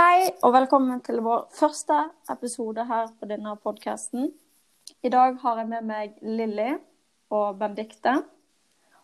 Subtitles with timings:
[0.00, 1.96] Hei, og velkommen til vår første
[2.32, 4.30] episode her på denne podkasten.
[5.04, 6.70] I dag har jeg med meg Lilly
[7.36, 8.14] og Benedicte.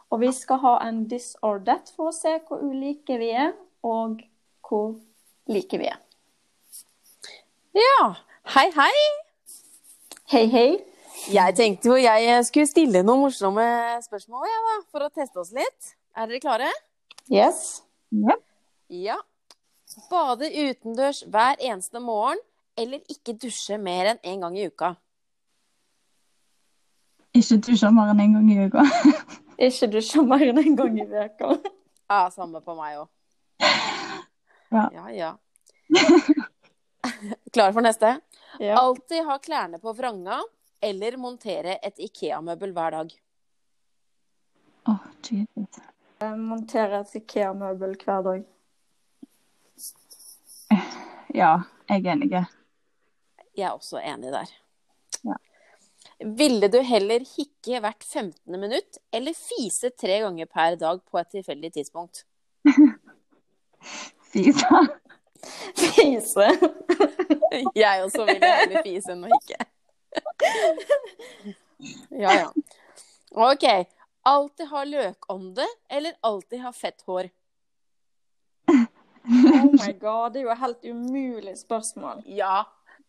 [0.08, 3.52] Og vi skal ha en this or that for å se hvor ulike vi er,
[3.84, 4.24] og
[4.64, 4.96] hvor
[5.52, 6.00] like vi er.
[7.76, 8.00] Ja,
[8.56, 8.96] hei hei.
[10.32, 10.66] Hei, hei.
[11.28, 13.68] Jeg tenkte jo jeg skulle stille noen morsomme
[14.08, 15.96] spørsmål ja, da, for å teste oss litt.
[16.16, 16.72] Er dere klare?
[17.28, 17.82] Yes.
[18.88, 19.20] Ja.
[19.96, 22.38] Bade utendørs hver eneste morgen,
[22.76, 24.92] eller ikke dusje mer enn én en gang i uka?
[27.36, 28.84] Ikke dusje mer enn én en gang i uka.
[29.56, 31.56] Ikke dusje mer enn en gang i uka.
[32.06, 33.08] Ja, samme på meg òg.
[34.70, 34.84] Ja.
[34.94, 35.30] ja, ja.
[37.54, 38.12] Klar for neste?
[38.62, 38.76] Ja.
[38.78, 40.38] Alltid ha klærne på vranga,
[40.80, 43.10] eller montere et Ikea-møbel hver dag?
[44.86, 44.94] Å,
[45.26, 45.80] Jesus.
[46.38, 48.46] Montere et Ikea-møbel hver dag.
[51.36, 51.56] Ja,
[51.90, 52.30] jeg er enig.
[53.56, 54.52] Jeg er også enig der.
[55.28, 55.34] Ja.
[56.38, 58.56] Ville du heller hikke hvert 15.
[58.56, 62.24] minutt, eller fise tre ganger per dag på et tilfeldig tidspunkt?
[64.32, 64.80] fise.
[65.76, 66.48] Fise.
[67.82, 69.60] Jeg også ville heller fise enn å hikke.
[72.16, 72.46] Ja, ja.
[73.36, 73.64] OK.
[74.24, 77.28] Alltid ha løkånde, eller alltid ha fett hår?
[79.56, 82.22] Oh my god, det er jo et helt umulig spørsmål.
[82.26, 82.62] Ja,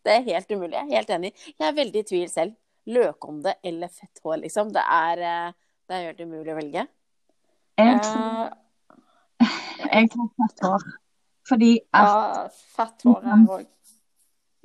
[0.04, 0.74] det er helt umulig.
[0.76, 1.32] Jeg er helt enig.
[1.58, 2.54] Jeg er veldig i tvil selv.
[2.88, 4.70] Løkånde eller fett hår, liksom.
[4.72, 5.50] Det er, eh,
[5.88, 6.86] det er helt umulig å velge.
[7.78, 8.54] Jeg tror
[9.38, 9.50] Eh,
[9.94, 10.86] jeg tror fett hår.
[11.48, 12.46] Fordi at ja,
[12.76, 13.66] fett hår er òg.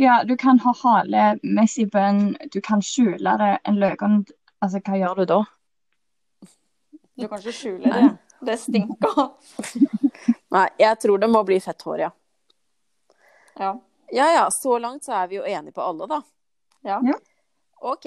[0.01, 3.51] ja, du kan ha hale messy bun, du kan skjule det.
[3.65, 4.31] En løkånd
[4.63, 5.37] Altså, hva gjør du da?
[7.19, 8.11] Du kan ikke skjule det.
[8.47, 9.19] Det stinker.
[10.53, 12.11] Nei, jeg tror det må bli fett hår, ja.
[13.59, 13.73] Ja.
[14.13, 16.21] Ja ja, så langt så er vi jo enige på alle, da.
[16.85, 16.99] ja.
[17.01, 17.17] Ja.
[17.83, 18.05] OK.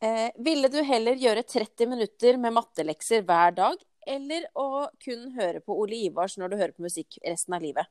[0.00, 5.62] Eh, ville du heller gjøre 30 minutter med mattelekser hver dag, eller å kun høre
[5.64, 7.88] på Ole Ivars når du hører på musikk resten av livet?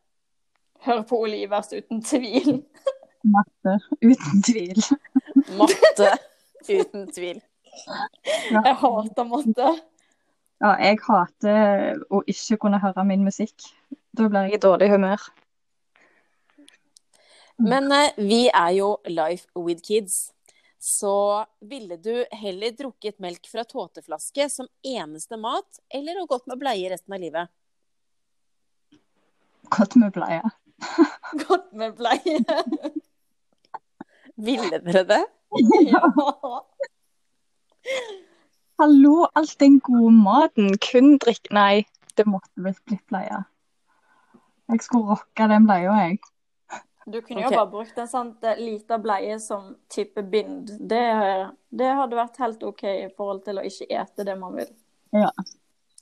[0.86, 2.62] Høre på Olivers uten tvil.
[3.36, 3.78] Matte.
[4.02, 4.82] Uten tvil.
[5.58, 6.12] Matte,
[6.78, 7.42] uten tvil.
[8.52, 9.72] Jeg hater matte.
[10.58, 13.68] Ja, jeg hater å ikke kunne høre min musikk.
[14.18, 15.22] Da blir jeg i dårlig humør.
[17.62, 20.32] Men eh, vi er jo Life with Kids.
[20.80, 26.62] Så ville du heller drukket melk fra tåteflaske som eneste mat, eller å gått med
[26.62, 27.50] bleie resten av livet?
[29.74, 30.54] Gått med bleie.
[31.48, 32.62] gått med bleie.
[34.48, 35.24] Ville dere det?
[35.90, 36.06] Ja.
[38.78, 40.72] Hallo, all den gode maten.
[40.78, 41.86] Kun drikk Nei,
[42.18, 43.44] det måtte visst blitt bleie.
[44.68, 46.20] Jeg skulle rocka den bleia, jeg.
[47.08, 50.74] Du kunne jo bare brukt en sånn eh, lita bleie som type bind.
[50.92, 51.04] Det,
[51.72, 54.68] det hadde vært helt OK i forhold til å ikke ete det man vil.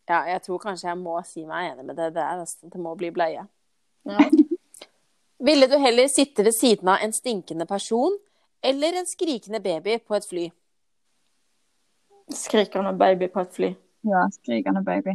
[0.09, 2.09] Ja, jeg tror kanskje jeg må si meg enig med det.
[2.17, 3.45] Det, er, nesten- det må bli bleie.
[4.09, 4.27] Ja.
[5.45, 8.17] Ville du heller sitte ved siden av en stinkende person
[8.65, 10.45] eller en skrikende baby på et fly?
[12.33, 13.69] Skrikende baby på et fly.
[14.05, 15.13] Ja, skrikende baby.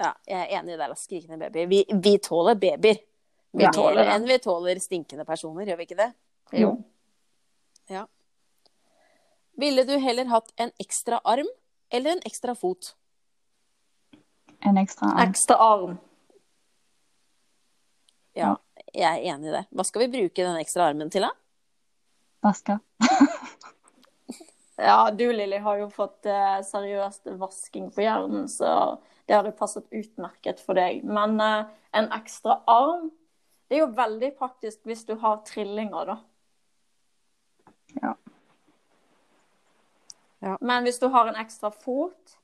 [0.00, 0.88] Ja, jeg er enig i det.
[0.98, 1.66] Skrikende baby.
[1.70, 2.96] Vi, vi tåler babyer.
[3.52, 3.72] Vi Ja.
[3.74, 6.12] tåler enn vi tåler stinkende personer, gjør vi ikke det?
[6.52, 6.76] Jo.
[9.60, 11.48] Ville du heller hatt en ekstra arm
[11.90, 12.94] eller en ekstra fot?
[14.64, 15.28] En ekstra arm.
[15.30, 15.98] Ekstra arm.
[18.38, 18.54] Ja,
[18.94, 19.64] jeg er enig i det.
[19.74, 21.32] Hva skal vi bruke den ekstra armen til, da?
[22.46, 22.78] Vaske.
[24.80, 28.96] Ja, du Lilly har jo fått eh, seriøst vasking på hjernen, så
[29.28, 31.02] det har jo passet utmerket for deg.
[31.04, 31.68] Men eh,
[32.00, 33.10] en ekstra arm
[33.70, 36.16] det er jo veldig praktisk hvis du har trillinger, da.
[38.00, 38.14] Ja.
[40.40, 40.56] Ja.
[40.60, 42.34] Men hvis du har en ekstra fot,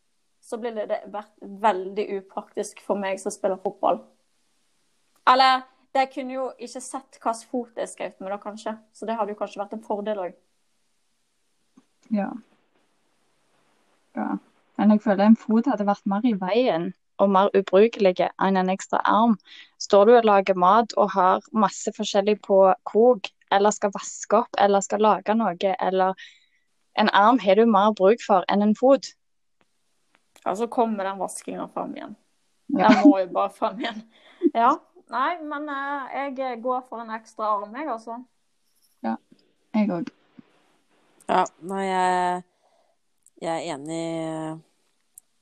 [0.40, 4.04] så blir det vært veldig upraktisk for meg som spiller fotball.
[5.26, 5.64] Eller
[5.96, 8.76] jeg kunne jo ikke sett hvilken fot jeg skrev med, da, kanskje.
[8.94, 10.36] Så det hadde jo kanskje vært en fordel òg.
[12.14, 12.30] Ja.
[14.16, 14.28] ja.
[14.76, 16.92] Men jeg føler en fot hadde vært mer i veien
[17.22, 19.36] og mer ubrukelig enn en ekstra arm.
[19.80, 22.58] Står du og lager mat og har masse forskjellig på
[22.88, 26.26] krok, eller skal vaske opp, eller skal lage noe, eller
[27.00, 29.14] en arm har du mer bruk for enn en fot.
[30.44, 32.16] Ja, så kommer den vaskinga fram igjen.
[32.66, 32.88] Ja.
[32.88, 34.04] Den må jo bare fram igjen.
[34.54, 34.76] Ja.
[35.10, 38.20] Nei, men eh, jeg går for en ekstra arm, jeg, altså.
[39.74, 40.10] Jeg òg.
[41.26, 42.42] Ja, nei, jeg,
[43.42, 44.60] jeg er enig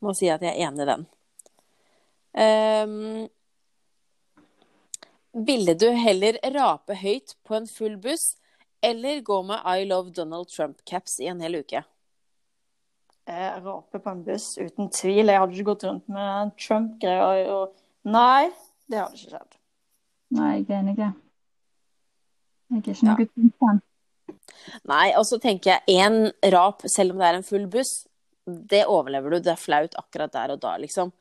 [0.04, 1.04] Må si at jeg er enig i den.
[2.34, 3.28] Um,
[5.44, 8.36] Ville du heller rape høyt på en full buss,
[8.84, 11.82] eller gå med I love Donald Trump-caps i en hel uke?
[13.26, 15.30] Jeg raper på en buss, uten tvil.
[15.32, 17.48] Jeg hadde ikke gått rundt med Trump-greier.
[17.54, 17.72] Og...
[18.04, 18.50] Nei,
[18.90, 19.56] det hadde ikke skjedd.
[20.36, 20.96] Nei, jeg er enig.
[21.00, 21.12] Jeg
[22.70, 23.14] er ikke Ja.
[23.14, 23.82] noe Trump-fan.
[24.88, 28.06] Nei, og så tenker jeg én rap, selv om det er en full buss,
[28.46, 29.38] det overlever du.
[29.40, 31.12] Det er flaut akkurat der og da, liksom.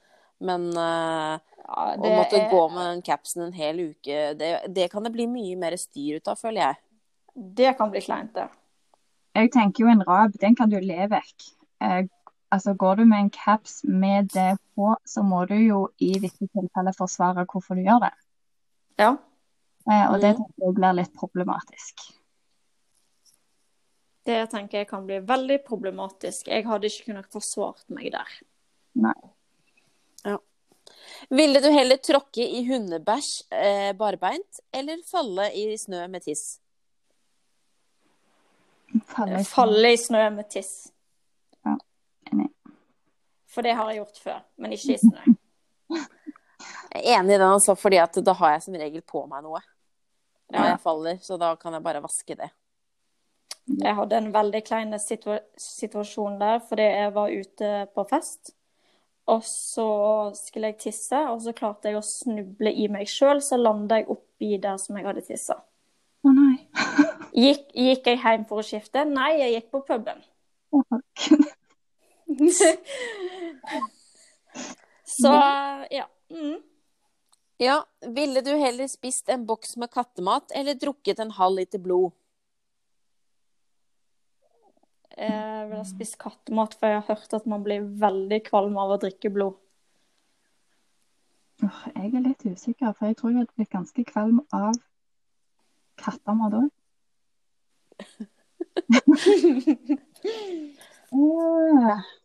[0.43, 4.89] Men uh, Ja, å måtte er- gå med den capsen en hel uke, det, det
[4.91, 6.75] kan det bli mye mer styr ut av, føler jeg.
[7.35, 8.49] Det kan bli kleint, det.
[9.35, 11.47] Jeg tenker jo en rap, den kan du le vekk.
[11.81, 12.03] Uh,
[12.53, 16.45] altså Går du med en caps med det på, så må du jo i visse
[16.53, 18.11] tilfeller forsvare hvorfor du gjør det.
[18.99, 19.15] Ja.
[19.89, 20.37] Eh, og det Mhm.
[20.43, 22.03] tenker jeg blir litt problematisk.
[24.23, 26.47] Det tenker jeg kan bli veldig problematisk.
[26.47, 28.35] Jeg hadde ikke kunnet forsvart meg der.
[29.03, 29.17] Nei.
[31.29, 36.59] Ville du heller tråkke i hundebæsj eh, barbeint, eller falle i snø med tiss?
[39.13, 40.71] Faller i Falle i snø med tiss.
[41.65, 41.75] Ja,
[42.31, 42.49] enig.
[43.49, 45.35] For det har jeg gjort før, men ikke i snø.
[46.93, 49.59] Jeg enig i den, altså, fordi at da har jeg som regel på meg noe
[50.53, 50.67] når Ja.
[50.69, 52.51] jeg faller, så da kan jeg bare vaske det.
[53.67, 58.53] Jeg hadde en veldig klein situa situasjon der fordi jeg var ute på fest.
[59.31, 59.87] Og så
[60.35, 63.39] skulle jeg tisse, og så klarte jeg å snuble i meg sjøl.
[63.41, 65.61] Så landa jeg oppi der som jeg hadde tissa.
[66.23, 66.57] Å nei.
[67.43, 69.05] Gikk, gikk jeg hjem for å skifte?
[69.09, 70.19] Nei, jeg gikk på puben.
[70.73, 71.23] Fuck.
[75.17, 75.31] så
[75.89, 76.05] ja.
[76.29, 76.59] Mm.
[77.63, 77.79] Ja,
[78.13, 82.11] ville du heller spist en boks med kattemat, eller drukket en halv liter blod?
[85.17, 88.95] Jeg vil ha spist kattemat, for jeg har hørt at man blir veldig kvalm av
[88.95, 89.59] å drikke blod.
[91.61, 94.73] Jeg er litt usikker, for jeg tror jeg hadde blitt ganske kvalm av
[96.01, 96.69] kattemat òg.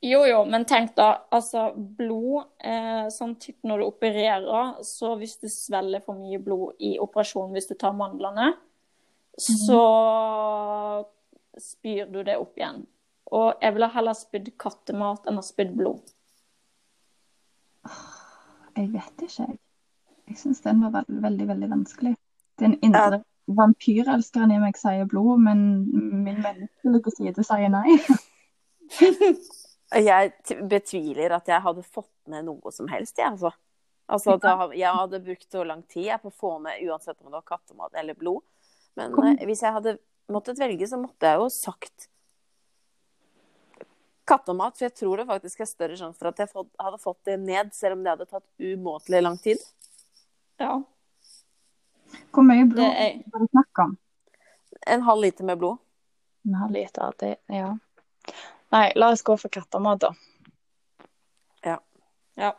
[0.00, 5.34] Jo, jo, men tenk da, altså blod, eh, sånn typ når du opererer, så hvis
[5.42, 8.54] du svelger for mye blod i operasjonen hvis du tar mandlene,
[9.36, 9.82] så
[11.62, 12.84] spyr du det opp igjen.
[13.30, 16.02] Og jeg ville heller spydd kattemat enn å spydd blod.
[18.76, 19.58] Jeg vet ikke, jeg.
[20.30, 22.14] Jeg syns den var veld, veldig, veldig vanskelig.
[22.60, 25.64] Den indre vampyrelskeren i meg sier blod, men
[26.24, 27.96] min menneskelige side sier nei.
[29.90, 30.30] Jeg
[30.70, 33.50] betviler at jeg hadde fått ned noe som helst, jeg, altså.
[34.06, 37.16] Altså, at jeg, jeg hadde brukt så lang tid jeg, på å få ned, uansett
[37.18, 38.44] om det var kattemat eller blod.
[38.98, 39.96] Men eh, hvis jeg hadde
[40.32, 42.08] måttet velge, så måtte jeg jo sagt
[44.30, 44.76] kattemat.
[44.78, 47.74] For jeg tror det faktisk er større sjanse for at jeg hadde fått det ned,
[47.76, 49.62] selv om det hadde tatt umåtelig lang tid.
[50.60, 50.80] Ja,
[52.34, 53.94] Hvor mye blod er var det snakk om?
[54.86, 55.78] En halv liter med blod.
[56.46, 57.76] En halv liter, det Ja.
[58.70, 60.14] Nei, la oss gå for kattemat, da.
[62.38, 62.52] Ja.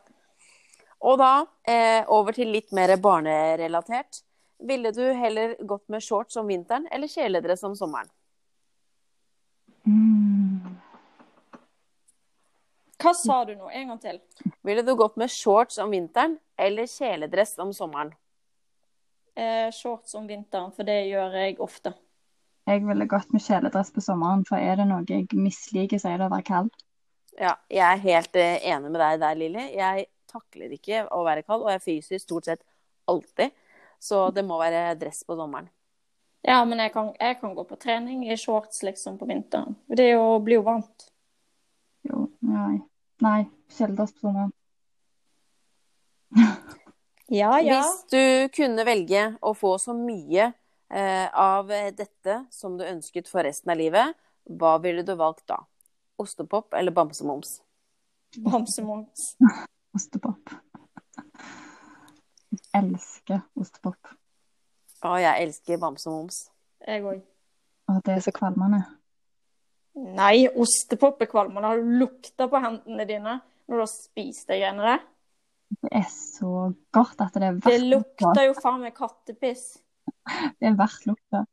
[1.02, 1.32] Og da
[1.66, 4.22] eh, over til litt mer barnerelatert.
[4.62, 8.10] Ville du heller gått med shorts om vinteren eller kjeledress om sommeren?
[9.86, 10.78] Mm.
[13.02, 13.70] Hva sa du nå?
[13.74, 14.20] En gang til.
[14.62, 18.14] Ville du gått med shorts om vinteren eller kjeledress om sommeren?
[19.34, 21.96] Eh, shorts om vinteren, for det gjør jeg ofte.
[22.70, 26.22] Jeg ville gått med kjeledress på sommeren, for er det noe jeg misliker, så er
[26.22, 26.70] det å være kald.
[27.40, 29.66] Ja, jeg er helt eh, enig med deg der, Lilly.
[29.80, 32.62] Jeg takler ikke å være kald, og jeg fryser stort sett
[33.10, 33.56] alltid.
[34.02, 35.70] Så det må være dress på sommeren.
[36.42, 39.76] Ja, men jeg kan, jeg kan gå på trening i shorts liksom på vinteren.
[39.86, 41.06] Det er jo, blir jo varmt.
[42.10, 42.80] Jo, nei.
[43.22, 44.54] Nei, sjeldnest på sommeren.
[47.32, 47.78] Ja, ja.
[47.80, 50.50] Hvis du kunne velge å få så mye
[50.92, 54.18] eh, av dette som du ønsket for resten av livet,
[54.52, 55.62] hva ville du valgt da?
[56.20, 57.62] Ostepop eller bamsemums?
[58.36, 59.38] Bamsemums.
[59.96, 60.52] Ostepop.
[62.78, 64.14] Elsker ostepop.
[65.02, 66.42] Å, jeg elsker bamse og moms.
[66.88, 67.22] Jeg òg.
[67.92, 68.84] Og det er så kvalmende.
[70.16, 71.68] Nei, ostepop er kvalmende.
[71.68, 75.02] Har du lukta på hendene dine når du har spist de greiene der?
[75.82, 77.72] Det er så godt at det er verdt lukta.
[77.72, 77.90] Det
[78.28, 79.66] lukter jo faen meg kattepiss.
[80.60, 81.46] Det er verdt lukta.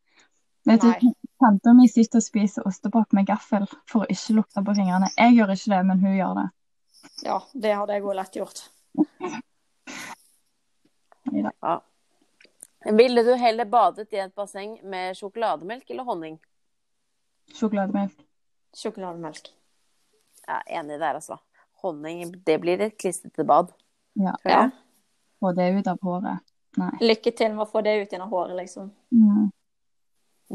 [0.68, 1.10] Vet du,
[1.40, 5.08] tanta mi sitter og spiser ostepop med gaffel for å ikke lukte på fingrene.
[5.16, 6.48] Jeg gjør ikke det, men hun gjør det.
[7.24, 8.64] Ja, det hadde jeg òg lett gjort.
[11.32, 11.80] Ja.
[12.84, 16.38] Ville du heller badet i et basseng med sjokolademelk eller honning?
[17.54, 18.14] Sjokolademelk.
[18.76, 19.50] Sjokolademelk.
[20.46, 21.38] Jeg er enig der, altså.
[21.82, 23.72] Honning, det blir et klistrete bad.
[24.18, 24.34] Ja.
[24.44, 24.68] ja.
[25.40, 26.44] Få det ut av håret.
[26.78, 26.92] Nei.
[27.02, 28.90] Lykke til med å få det ut gjennom håret, liksom.
[29.14, 29.50] Mm.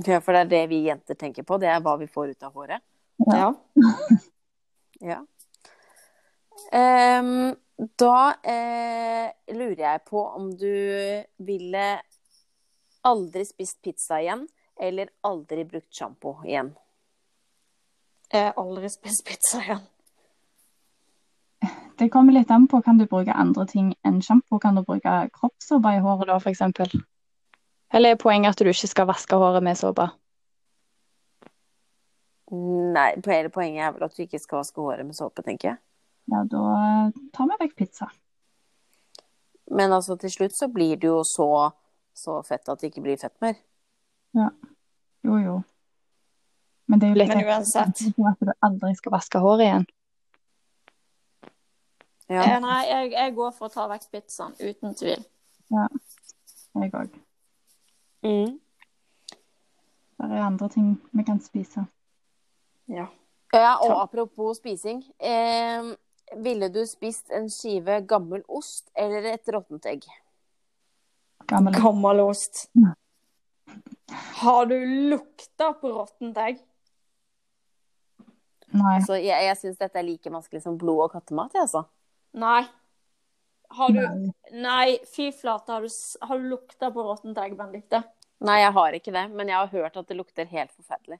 [0.07, 1.59] Ja, for det er det vi jenter tenker på.
[1.61, 2.83] Det er hva vi får ut av håret.
[3.29, 3.53] Ja.
[5.03, 5.21] Ja.
[6.73, 10.73] Ehm, da eh, lurer jeg på om du
[11.37, 11.87] ville
[13.03, 14.45] aldri spist pizza igjen,
[14.79, 16.73] eller aldri brukt sjampo igjen.
[18.33, 19.83] Jeg har aldri spist pizza igjen.
[21.97, 22.81] Det kommer litt an på.
[22.81, 24.57] Kan du bruke andre ting enn sjampo?
[24.59, 26.63] Kan du bruke kroppssåpe i håret da, f.eks.?
[27.93, 30.07] Eller er poenget at du ikke skal vaske håret med såpe?
[32.53, 35.79] Nei, hele poenget er vel at du ikke skal vaske håret med såpe, tenker jeg.
[36.31, 38.07] Ja, da tar vi vekk pizza.
[39.71, 41.47] Men altså, til slutt så blir det jo så,
[42.15, 43.57] så fett at det ikke blir fett mer.
[44.37, 44.49] Ja.
[45.23, 45.57] Jo, jo.
[46.87, 48.01] Men det er jo litt Men uansett.
[48.27, 49.85] at du aldri skal vaske håret igjen.
[52.31, 52.43] Ja.
[52.43, 55.23] Eh, Nei, jeg, jeg går for å ta vekk pizzaen, uten tvil.
[55.73, 55.87] Ja.
[56.79, 57.17] Jeg òg.
[58.23, 58.55] Mm.
[60.23, 61.83] Det er andre ting vi kan spise.
[62.91, 63.09] Ja.
[63.53, 65.03] Ja, og apropos spising.
[65.19, 65.91] Eh,
[66.41, 70.05] ville du spist en skive gammel ost eller et råttent egg?
[71.47, 71.75] Gammel.
[71.75, 72.19] gammel.
[72.19, 72.67] ost.
[74.41, 74.77] Har du
[75.09, 76.61] lukta på råttent egg?
[78.73, 78.95] Nei.
[78.97, 81.83] Altså, jeg, jeg syns dette er like vanskelig som blod og kattemat, jeg, altså.
[82.41, 82.63] Nei.
[83.73, 84.31] Har du Nei.
[84.53, 85.73] Nei, fy flate.
[85.73, 85.93] Har du,
[86.27, 88.01] har du lukta på råttent egg, Benedicte?
[88.43, 91.19] Nei, jeg har ikke det, men jeg har hørt at det lukter helt forferdelig.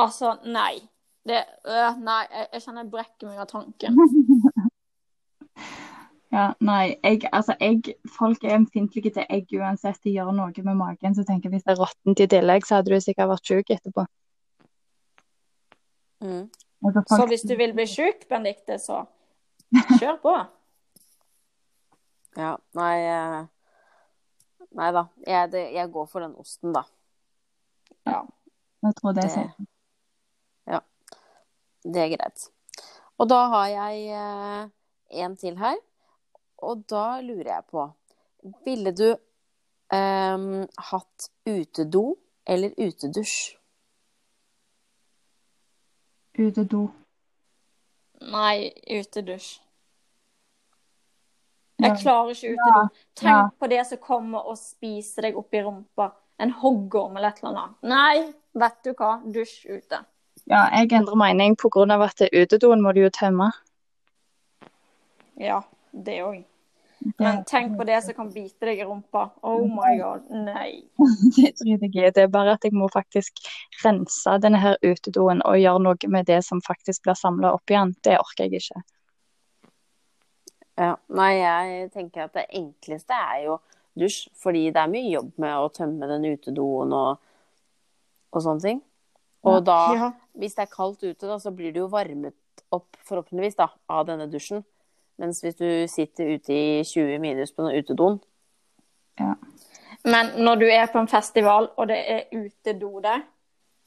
[0.00, 0.86] Altså, nei.
[1.26, 3.98] Det øh, Nei, jeg, jeg kjenner jeg brekker meg av tanken.
[6.36, 10.76] Ja, nei, egg altså, egg folk er ømfintlige til egg uansett de gjør noe med
[10.76, 11.14] magen.
[11.16, 13.70] Så tenker jeg hvis det er råttent i tillegg, så hadde du sikkert vært syk
[13.72, 14.04] etterpå.
[16.26, 16.42] Mm.
[16.84, 19.04] Altså, Så hvis du vil bli sjuk, Benedicte, så
[20.00, 20.34] kjør på.
[22.36, 23.44] Ja, nei eh,
[24.76, 25.06] Nei da.
[25.24, 26.82] Jeg, det, jeg går for den osten, da.
[28.04, 28.26] Ja.
[28.84, 29.66] Jeg tror det er safe.
[31.92, 32.48] Det er greit.
[33.18, 34.66] Og da har jeg eh,
[35.22, 35.78] en til her.
[36.66, 37.84] Og da lurer jeg på
[38.64, 39.08] Ville du
[39.92, 42.04] ehm, hatt utedo
[42.46, 43.56] eller utedusj?
[46.38, 46.86] Utedo.
[48.30, 49.48] Nei, utedusj.
[51.82, 52.84] Jeg klarer ikke utedo.
[53.18, 53.48] Tenk ja.
[53.58, 56.10] på det som kommer og spiser deg opp i rumpa.
[56.40, 57.76] En hoggorm eller et eller annet.
[57.90, 59.16] Nei, vet du hva.
[59.24, 60.00] Dusj ute.
[60.44, 62.04] Ja, jeg endrer mening pga.
[62.04, 63.50] at det utedoen må du jo tømme.
[65.36, 65.62] Ja,
[65.92, 66.44] det òg.
[67.18, 69.30] Men tenk på det som kan bite deg i rumpa.
[69.42, 70.26] Oh my god.
[70.30, 70.82] Nei.
[71.36, 72.12] det driter jeg i.
[72.14, 73.42] Det er bare at jeg må faktisk
[73.84, 77.94] rense denne her utedoen og gjøre noe med det som faktisk blir samla opp igjen.
[78.04, 78.82] Det orker jeg ikke.
[80.76, 83.60] Ja, nei, jeg tenker at det enkleste er jo
[83.96, 87.22] dusj, fordi det er mye jobb med å tømme den utedoen og,
[88.32, 88.82] og sånne ting.
[89.46, 90.12] Og da, Ja.
[90.36, 92.34] hvis det er kaldt ute, da, så blir det jo varmet
[92.72, 94.64] opp forhåpentligvis da, av denne dusjen.
[95.18, 98.20] Mens hvis du sitter ute i 20 minus på den utedoen,
[100.04, 103.22] Men når du er på en festival, og det er utedo der,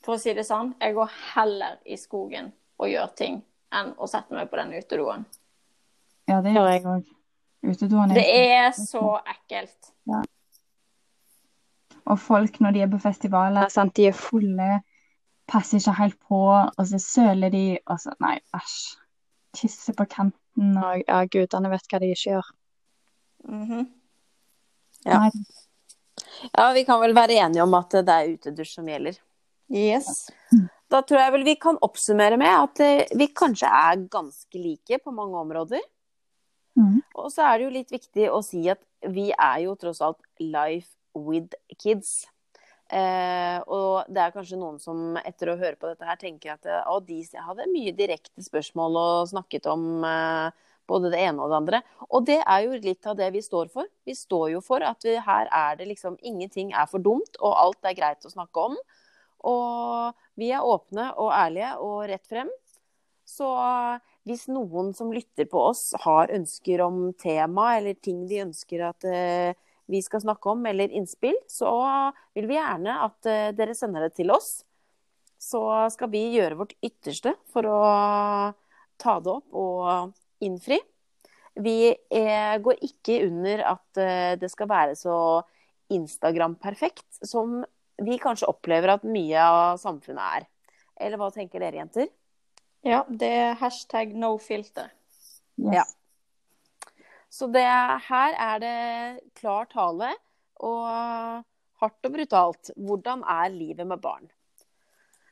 [0.03, 3.37] for å si det sånn, jeg går heller i skogen og gjør ting
[3.71, 5.23] enn å sette meg på den utedoen.
[6.27, 7.05] Ja, det gjør jeg òg.
[7.63, 9.91] Utedoen Det er er så ekkelt.
[10.07, 10.21] Ja.
[12.09, 14.81] Og folk når de er på festivaler, sant, de er fulle,
[15.49, 18.79] passer ikke helt på, og så søler de, og så Nei, æsj.
[19.57, 22.51] Tisser på kanten, og ja, gudene vet hva de ikke gjør.
[23.49, 23.87] Mhm.
[25.07, 25.23] Ja.
[25.23, 25.31] Nei,
[26.53, 29.17] Ja, vi kan vel være enige om at det er utedusj som gjelder.
[29.69, 30.29] Yes.
[30.89, 34.99] Da tror jeg vel vi kan oppsummere med at eh, vi kanskje er ganske like
[35.03, 35.83] på mange områder.
[36.79, 37.01] Mm.
[37.15, 40.21] Og så er det jo litt viktig å si at vi er jo tross alt
[40.41, 42.23] life with kids.
[42.89, 46.65] Eh, og det er kanskje noen som etter å høre på dette her tenker at
[46.65, 51.51] eh, å, de hadde mye direkte spørsmål og snakket om eh, både det ene og
[51.51, 51.81] det andre.
[52.09, 53.89] Og det er jo litt av det vi står for.
[54.09, 57.59] Vi står jo for at vi, her er det liksom ingenting er for dumt, og
[57.61, 58.79] alt er greit å snakke om.
[59.49, 62.49] Og vi er åpne og ærlige og rett frem.
[63.29, 63.47] Så
[64.25, 69.05] hvis noen som lytter på oss har ønsker om tema eller ting de ønsker at
[69.05, 69.53] eh,
[69.89, 71.71] vi skal snakke om, eller innspill, så
[72.37, 74.59] vil vi gjerne at eh, dere sender det til oss.
[75.39, 75.61] Så
[75.93, 77.79] skal vi gjøre vårt ytterste for å
[78.99, 80.77] ta det opp og innfri.
[81.59, 85.17] Vi eh, går ikke under at eh, det skal være så
[85.89, 87.63] Instagram-perfekt som
[87.99, 90.49] vi kanskje opplever at mye av samfunnet er.
[90.99, 92.11] Eller hva tenker dere, jenter?
[92.85, 94.93] Ja, det er hashtag no filter.
[95.57, 95.79] yes.
[95.81, 95.87] Ja.
[97.29, 97.65] Så det,
[98.09, 98.77] her er det
[99.37, 100.11] klar tale
[100.65, 101.45] og
[101.79, 102.71] hardt og brutalt.
[102.75, 104.27] Hvordan er livet med barn?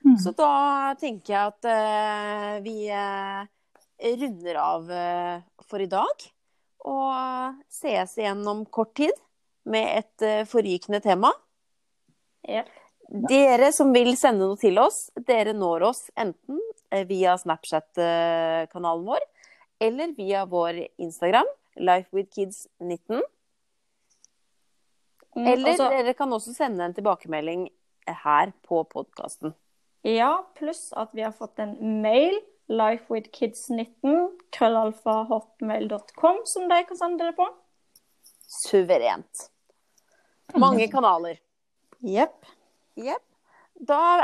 [0.06, 0.16] Mm.
[0.22, 3.44] Så da tenker jeg at uh, vi uh,
[4.22, 6.28] runder av uh, for i dag.
[6.88, 9.16] Og sees igjen om kort tid
[9.68, 11.34] med et forrykende tema.
[12.48, 12.70] Yep.
[13.28, 16.62] Dere som vil sende noe til oss, dere når oss enten
[17.10, 19.26] via Snapchat-kanalen vår
[19.84, 21.50] eller via vår Instagram,
[21.80, 23.22] lifewithkids19.
[25.36, 27.70] Mm, Eller og så- dere kan også sende en tilbakemelding
[28.08, 29.54] her på podkasten.
[30.04, 32.40] Ja, pluss at vi har fått en mail.
[32.70, 37.46] Lifewithkids19, krøllalfa.hotmail.com, som de kan sende det på.
[38.48, 39.50] Suverent.
[40.56, 41.40] Mange kanaler.
[42.04, 42.46] Jepp.
[42.98, 43.24] Jepp.
[43.88, 44.22] Da er